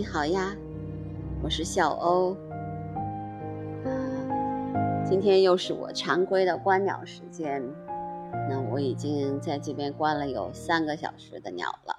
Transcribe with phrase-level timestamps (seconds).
[0.00, 0.56] 你好呀，
[1.42, 2.34] 我是小欧。
[5.06, 7.62] 今天又是我常规的观鸟时间，
[8.48, 11.98] 那我已经在这边观了有三个小时的鸟了。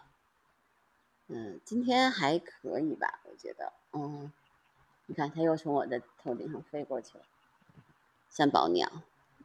[1.27, 3.20] 嗯，今天还可以吧？
[3.29, 4.31] 我觉得，嗯，
[5.05, 7.23] 你看它又从我的头顶上飞过去了，
[8.29, 8.91] 三宝鸟。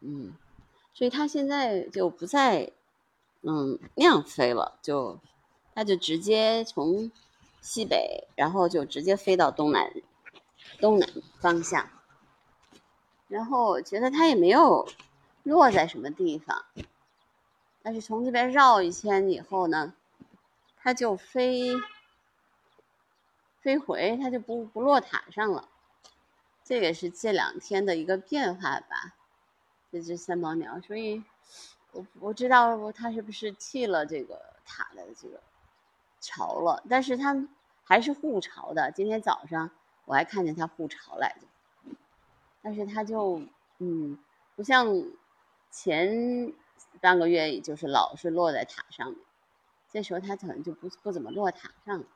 [0.00, 0.32] 嗯，
[0.95, 2.73] 所以它现在就不再，
[3.43, 5.20] 嗯，那样飞了，就
[5.75, 7.13] 它就直接从
[7.61, 9.93] 西北，然后就直接飞到东南，
[10.81, 11.09] 东南
[11.41, 11.89] 方向。
[13.29, 14.89] 然后我觉得它也没有
[15.43, 16.65] 落在什么地方，
[17.82, 19.95] 但是从这边绕一圈以后呢，
[20.77, 21.75] 它就飞
[23.61, 25.68] 飞回，它就不不落塔上了。
[26.65, 29.15] 这也是这两天的一个变化吧。
[29.93, 31.23] 这只三宝鸟，所以
[31.93, 35.41] 我我知道它是不是弃了这个塔的这个
[36.27, 37.47] 潮了，但是它
[37.84, 38.91] 还是互潮的。
[38.91, 39.70] 今天早上
[40.05, 41.47] 我还看见它互潮来着。
[42.62, 43.42] 但是它就，
[43.78, 44.19] 嗯，
[44.56, 45.05] 不像
[45.70, 46.53] 前
[47.01, 49.19] 半个月，就是老是落在塔上面，
[49.89, 52.06] 这时候它可能就不不怎么落塔上了。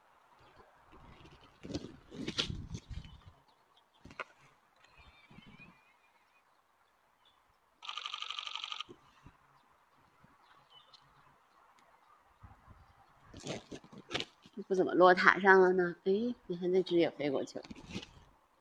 [14.71, 15.97] 不怎么落塔上了呢？
[16.05, 17.65] 哎，你看那只也飞过去了，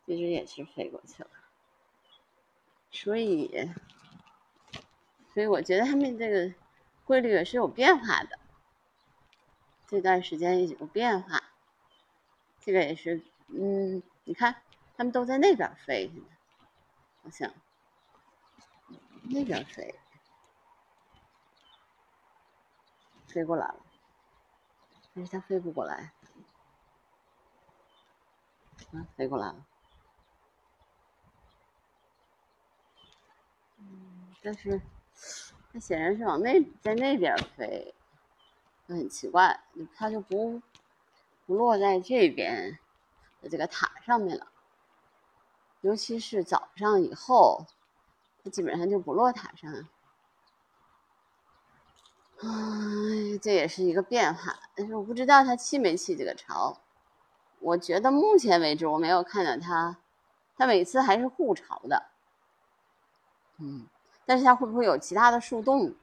[0.08, 1.30] 这只也是飞过去了。
[2.90, 3.70] 所以，
[5.36, 6.52] 所以我觉得他们这个
[7.06, 8.40] 规律也是有变化的。
[9.86, 11.44] 这段时间有变化，
[12.60, 14.64] 这个也是，嗯，你看，
[14.98, 16.10] 他们都在那边飞，
[17.32, 17.54] 现在好像
[19.30, 19.94] 那边飞，
[23.28, 23.86] 飞过来了，
[25.20, 26.14] 但是它飞不过来，
[28.94, 29.66] 啊，飞过来了。
[34.42, 34.82] 但是，
[35.74, 37.94] 它显然是往那在那边飞，
[38.88, 39.62] 就很奇怪，
[39.94, 40.62] 它就不
[41.46, 42.80] 不落在这边
[43.42, 44.48] 的这个塔上面了。
[45.82, 47.66] 尤其是早上以后，
[48.42, 49.90] 它基本上就不落塔上了。
[52.42, 56.82] 哎，这也是一个变化，但是我不知道它弃没弃这个巢。
[57.60, 59.98] 我觉得目前为止我没有看到它，
[60.56, 62.06] 它每次还是护巢的。
[63.58, 63.88] 嗯。
[64.26, 65.96] 但是它会不会有其他的树洞，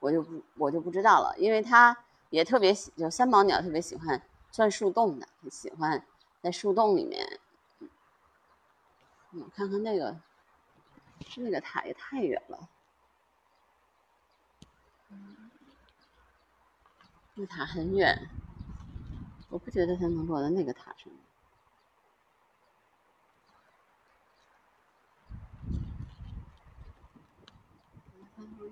[0.00, 1.94] 我就不我就不知道了，因为它
[2.30, 6.02] 也特别喜，就三宝鸟特别喜欢钻树洞的，喜欢
[6.40, 7.38] 在树洞里面。
[9.32, 10.16] 我看看那个，
[11.36, 12.68] 那个塔也太远了，
[17.40, 18.28] 那个塔很远，
[19.48, 21.08] 我不觉得它能落在那个塔上。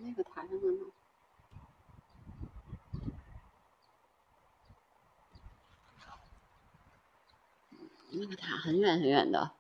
[0.02, 0.86] 那个塔上呢？
[8.10, 9.52] 那个塔很远很远的，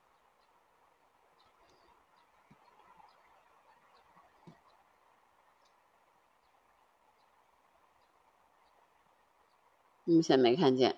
[10.16, 10.96] 目前没看见，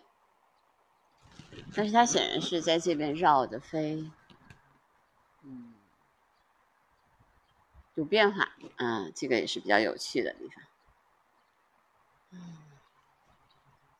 [1.75, 4.09] 但是它显然是在这边绕着飞，
[5.43, 5.75] 嗯。
[7.95, 10.62] 有变化，啊，这个也是比较有趣的地方。
[12.31, 12.59] 嗯，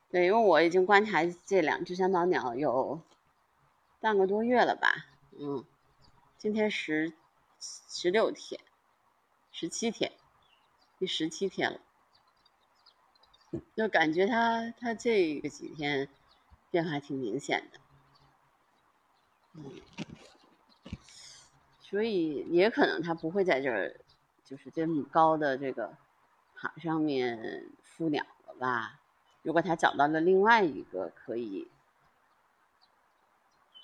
[0.09, 3.01] 对，因为我已经观察这两只三宝鸟有
[3.99, 5.65] 半个多月了吧，嗯，
[6.37, 7.13] 今天十
[7.59, 8.61] 十六天，
[9.51, 10.13] 十七天，
[10.97, 11.81] 第十七天了，
[13.75, 16.09] 就感觉它它这个几天
[16.71, 17.81] 变化挺明显的，
[19.55, 19.73] 嗯。
[21.81, 23.97] 所以也可能它不会在这儿，
[24.45, 25.97] 就是这么高的这个
[26.55, 27.67] 塔上面
[27.97, 29.01] 孵鸟了吧？
[29.43, 31.67] 如果它找到了另外一个可以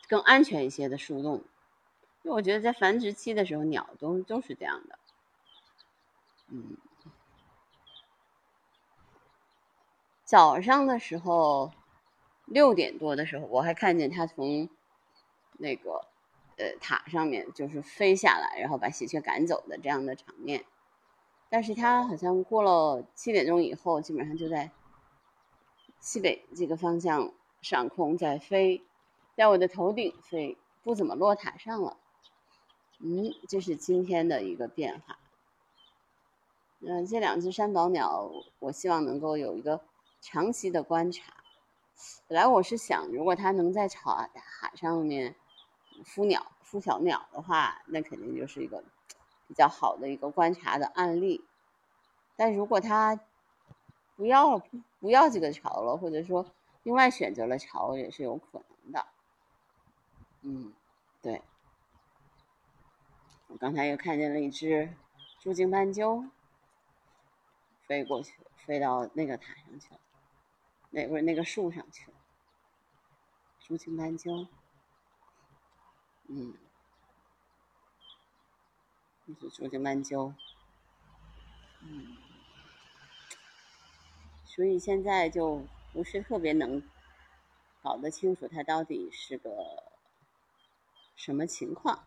[0.06, 1.42] 更安全一些的树洞，
[2.22, 4.98] 因为我觉得在繁殖期的时候，鸟都都是这样的。
[6.48, 6.76] 嗯，
[10.24, 11.72] 早上的时候
[12.46, 14.68] 六点多的时候，我还看见它从
[15.58, 16.06] 那个。
[16.56, 20.64] 呃，塔上面就是飞下来，然后把喜鹊赶走的这样的场面。
[21.48, 24.70] 但是它好像过了七点钟以后，基本上就在
[25.98, 28.84] 西北这个方向上空在飞，
[29.34, 31.96] 在我的头顶飞，不怎么落塔上了。
[33.00, 35.18] 嗯，这是今天的一个变化。
[36.78, 38.30] 嗯，这两只山宝鸟，
[38.60, 39.80] 我希望能够有一个
[40.24, 41.34] 长期的观察。
[42.26, 45.36] 本来我是想，如果它能在草海上面
[46.02, 48.82] 孵鸟、孵小鸟的话，那肯定就是一个
[49.46, 51.44] 比较好的一个观察的案例。
[52.36, 53.20] 但如果它
[54.16, 54.62] 不要
[54.98, 56.46] 不要这个巢了，或者说
[56.84, 59.06] 另外选择了巢，也是有可能的。
[60.40, 60.72] 嗯，
[61.20, 61.42] 对。
[63.48, 64.88] 我刚才又看见了一只
[65.38, 66.24] 珠颈斑鸠
[67.86, 70.00] 飞过去，飞到那个塔上去了，
[70.94, 72.16] 那不是那个树上去了。
[73.58, 74.46] 竹青斑鸠，
[76.28, 76.54] 嗯，
[79.26, 80.32] 这是珠颈斑鸠，
[81.82, 82.16] 嗯，
[84.44, 86.80] 所以现在就不是特别能
[87.82, 89.50] 搞得清楚它到底是个
[91.16, 92.06] 什么情况。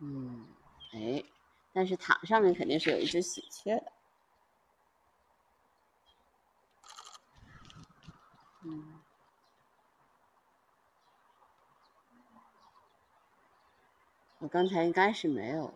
[0.00, 0.46] 嗯，
[0.92, 1.24] 哎，
[1.72, 3.92] 但是塔上面肯定是有一只喜鹊的。
[8.70, 9.00] 嗯，
[14.40, 15.72] 我刚才应该是没有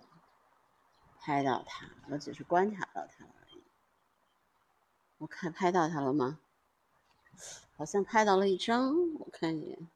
[1.18, 3.62] 拍到它，我只是观察到它而已。
[5.18, 6.38] 我看拍到它了吗？
[7.76, 9.88] 好像拍到了一张，我看一眼，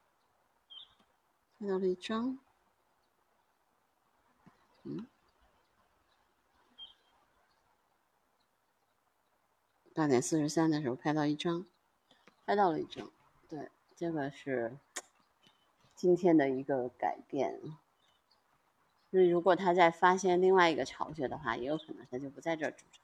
[1.58, 2.38] 拍到了一张。
[4.84, 5.06] 嗯，
[9.94, 11.66] 八点四十三的时候拍到一张，
[12.46, 13.10] 拍到了一张，
[13.48, 14.76] 对，这个是
[15.96, 17.60] 今天的一个改变。
[19.10, 23.02] 那如果他再发现另外一个巢穴的话，也有可能他就不在这儿筑巢，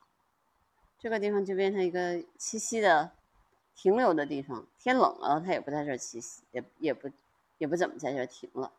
[0.98, 3.10] 这个地方就变成一个栖息的、
[3.74, 4.64] 停留的地方。
[4.78, 7.10] 天冷了，它也不在这儿栖息，也也不
[7.58, 8.72] 也不怎么在这儿停了。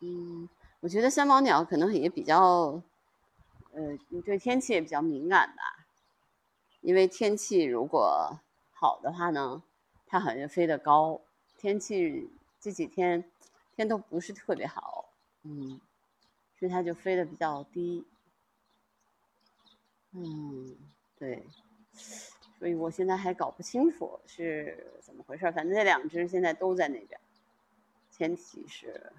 [0.00, 0.48] 嗯。
[0.80, 2.80] 我觉得三毛鸟可能也比较，
[3.72, 5.75] 呃，对天气也比较敏感吧。
[6.86, 8.38] 因为天气如果
[8.72, 9.60] 好的话呢，
[10.06, 11.20] 它好像飞得高；
[11.56, 12.30] 天气
[12.60, 13.28] 这几天
[13.74, 15.08] 天都不是特别好，
[15.42, 15.80] 嗯，
[16.56, 18.06] 所以它就飞得比较低。
[20.12, 20.76] 嗯，
[21.18, 21.44] 对，
[22.60, 25.50] 所以我现在还搞不清楚是怎么回事。
[25.50, 27.20] 反正这两只现在都在那边，
[28.12, 29.12] 前提是。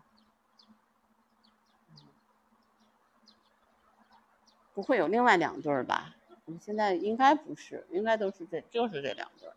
[4.74, 6.17] 不会有另外两对儿吧？
[6.48, 9.56] 嗯，现在应该不是，应该都是这，就是这两对儿，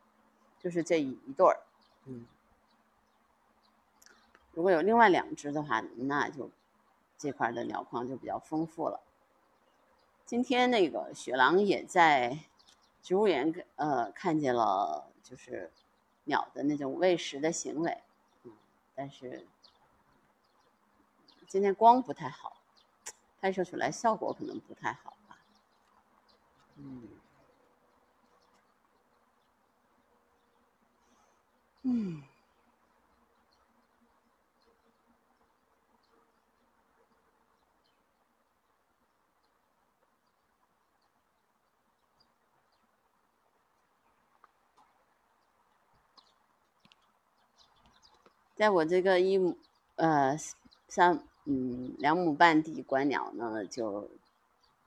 [0.58, 1.60] 就是这一一对儿。
[2.04, 2.26] 嗯，
[4.52, 6.50] 如果有另外两只的话，那就
[7.16, 9.00] 这块的鸟框就比较丰富了。
[10.26, 12.38] 今天那个雪狼也在
[13.02, 15.70] 植物园，呃，看见了就是
[16.24, 17.98] 鸟的那种喂食的行为。
[18.44, 18.52] 嗯，
[18.94, 19.46] 但是
[21.46, 22.56] 今天光不太好。
[23.42, 25.19] 拍摄出来效果可能不太好吧，
[26.82, 27.02] 嗯，
[31.82, 32.22] 嗯，
[48.56, 49.56] 在我这个一亩，
[49.96, 50.36] 呃，
[50.88, 51.22] 三。
[51.46, 54.08] 嗯，两亩半地观鸟呢，就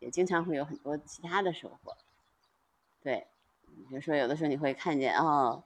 [0.04, 1.96] 也经常会有很多其他的收获。
[3.02, 3.26] 对，
[3.88, 5.64] 比如说有的时候你会看见哦，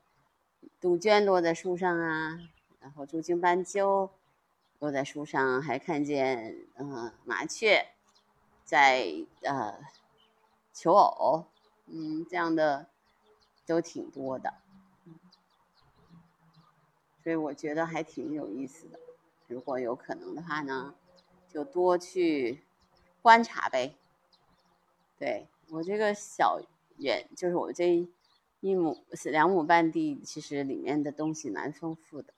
[0.80, 2.40] 杜鹃落在树上啊，
[2.80, 4.12] 然后朱颈斑鸠
[4.78, 7.88] 落在树上，还看见嗯麻雀
[8.64, 9.08] 在
[9.42, 9.80] 呃
[10.72, 11.46] 求偶，
[11.88, 12.88] 嗯，这样的
[13.66, 14.54] 都挺多的。
[17.24, 19.00] 所以我觉得还挺有意思的。
[19.48, 20.94] 如果有可能的话呢，
[21.50, 22.64] 就多去
[23.22, 23.96] 观察呗。
[25.18, 26.62] 对我这个小
[26.98, 28.08] 园，就是我这
[28.60, 32.34] 一亩是两亩半地，其实里面的东西蛮丰富的。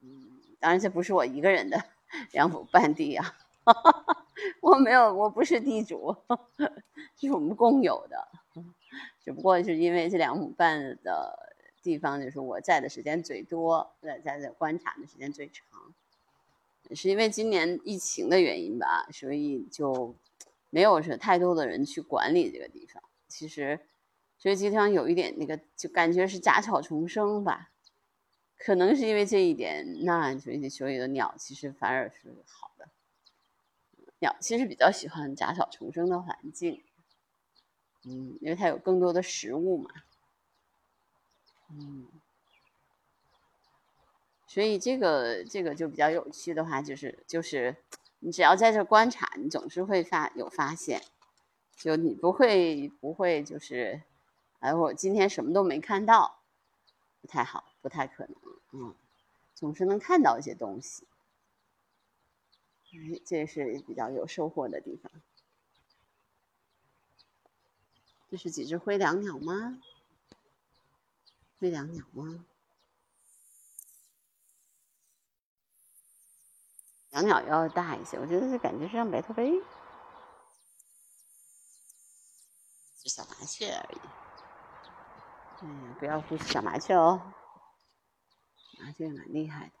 [0.00, 1.84] 嗯，当然这不是我一个人的
[2.32, 3.36] 两亩半地啊，
[4.60, 6.16] 我没有，我不是地主，
[7.16, 8.28] 是我们共有的。
[9.24, 15.64] 只不过是因为这两亩半的地方，就是我在的时间最多，在在这观察的时间最长。
[16.94, 20.14] 是因为今年疫情的原因吧，所以就
[20.74, 23.02] 没有是太多的人去管理这个地方。
[23.28, 23.78] 其实，
[24.38, 27.70] 所以这地方有一点那个，就感觉是杂草丛生吧。
[28.56, 32.88] 可能是因为这一点，那所以所有的鸟其实反而是好的。
[34.20, 36.82] 鸟其实比较喜欢杂草丛生的环境，
[38.04, 39.90] 嗯，因为它有更多的食物嘛，
[41.68, 42.08] 嗯。
[44.46, 47.74] 所以这个这个就比较有趣的话，就是就是
[48.24, 51.02] 你只要在这观察，你总是会发有发现，
[51.74, 54.00] 就你不会不会就是
[54.60, 56.38] 哎，我今天什么都没看到，
[57.20, 58.36] 不太好，不太可能。
[58.70, 58.94] 嗯，
[59.56, 61.04] 总是能看到一些东西，
[62.92, 65.10] 哎，这是比较有收获的地方。
[68.30, 69.82] 这是几只灰椋鸟吗？
[71.58, 72.46] 灰椋鸟吗？
[77.12, 79.52] 小鸟要大一些，我觉得这感觉是像白头杯，
[83.02, 84.00] 是小麻雀而已。
[85.60, 87.20] 嗯，不要忽视小麻雀哦，
[88.78, 89.72] 麻雀蛮厉害的。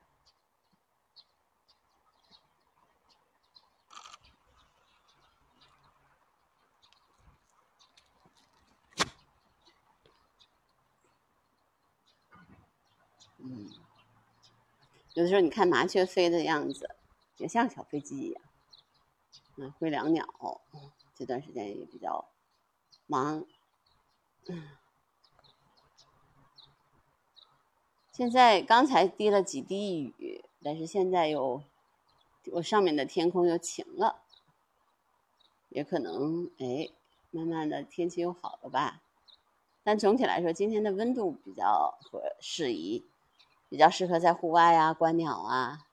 [13.38, 13.70] 嗯，
[15.14, 16.94] 有的时候你看麻雀飞的样子。
[17.42, 18.42] 也像小飞机一样，
[19.56, 20.24] 嗯，灰椋鸟
[21.16, 22.28] 这段时间也比较
[23.06, 23.44] 忙，
[24.46, 24.68] 嗯，
[28.12, 31.64] 现在刚才滴了几滴雨，但是现在又
[32.52, 34.22] 我上面的天空又晴了，
[35.68, 36.90] 也可能哎，
[37.32, 39.02] 慢慢的天气又好了吧？
[39.82, 43.04] 但总体来说，今天的温度比较合适宜，
[43.68, 45.88] 比较适合在户外啊观鸟啊。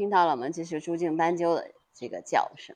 [0.00, 0.48] 听到了吗？
[0.48, 2.74] 这是朱颈斑鸠的这个叫声。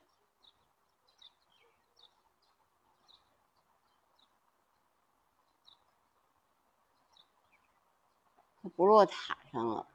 [8.77, 9.89] 不落塔上了，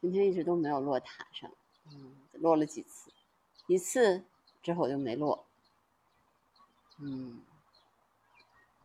[0.00, 1.50] 今天一直都没有落塔上，
[1.92, 3.12] 嗯，落了几次，
[3.66, 4.24] 一次
[4.62, 5.44] 之后就没落，
[6.98, 7.42] 嗯，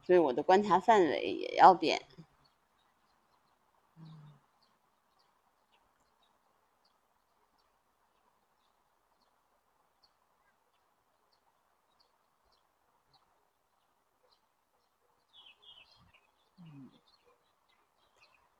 [0.01, 2.05] 所以我的观察范围也要变。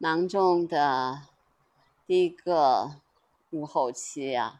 [0.03, 1.21] 芒种的
[2.05, 2.99] 第一个
[3.51, 4.59] 午后期啊，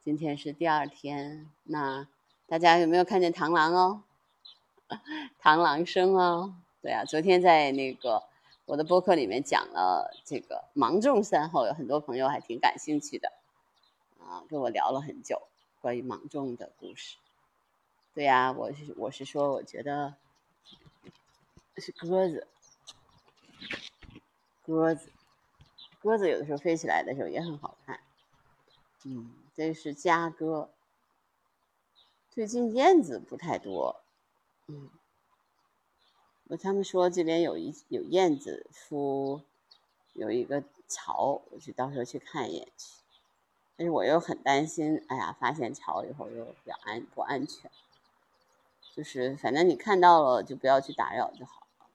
[0.00, 1.50] 今天是第二天。
[1.64, 2.08] 那
[2.46, 4.02] 大家有没有看见螳螂哦？
[5.42, 8.22] 螳螂声哦，对啊，昨天在那个
[8.64, 13.30] 我的播客里面讲了这个芒种三候，有很多朋友还挺感兴趣的
[14.18, 15.42] 啊，跟我聊了很久
[15.82, 17.18] 关于芒种的故事。
[18.14, 20.14] 对呀，我是我是说，我觉得
[21.76, 22.46] 是鸽子。
[24.66, 25.12] 鸽子，
[26.00, 28.00] 鸽子有的时候飞起来的时候也很好看。
[29.04, 30.70] 嗯，这是家鸽。
[32.28, 34.02] 最近燕子不太多。
[34.66, 34.90] 嗯，
[36.48, 39.40] 我他们说这边有一有燕子孵，
[40.14, 42.96] 有一个巢，我去到时候去看一眼去。
[43.76, 47.70] 但是我又很担心，哎呀，发现巢以后又比较安不安全。
[48.94, 51.86] 就是反正你看到了就不要去打扰就好了。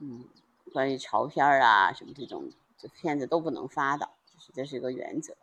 [0.00, 0.28] 嗯。
[0.74, 5.36] 关于潮片啊什么这种这片子都不能发的，就是这是一个原则。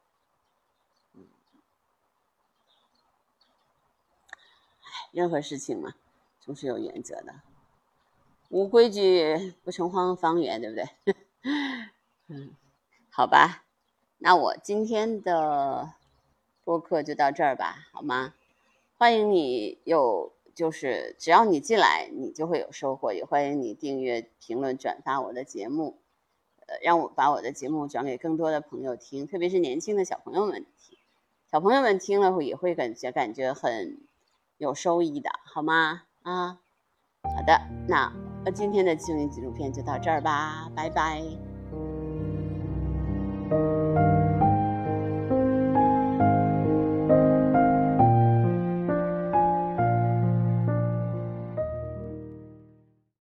[5.14, 5.94] 任何事情嘛，
[6.42, 7.34] 总是有原则的。
[8.50, 11.16] 无规矩不成方方圆，对不对？
[12.28, 12.54] 嗯，
[13.10, 13.64] 好吧，
[14.18, 15.94] 那我今天的
[16.66, 18.34] 播客就到这儿吧，好吗？
[18.98, 20.34] 欢迎你有。
[20.54, 23.14] 就是只要你进来，你就会有收获。
[23.14, 25.98] 也欢迎你订阅、评论、转发我的节目，
[26.68, 30.98] 呃，让我把我的节目转给更多的朋友听，特别是年轻的小朋友们听。
[31.52, 33.98] 小朋友们听了会也会感觉感觉很
[34.58, 36.04] 有收益的，好吗？
[36.22, 36.60] 啊，
[37.24, 38.14] 好的，那
[38.54, 41.22] 今天的幸运纪录片就到这儿吧，拜拜。